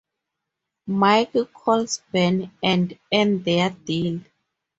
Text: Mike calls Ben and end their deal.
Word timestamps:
Mike 0.87 1.53
calls 1.53 2.01
Ben 2.11 2.49
and 2.63 2.97
end 3.11 3.45
their 3.45 3.69
deal. 3.69 4.21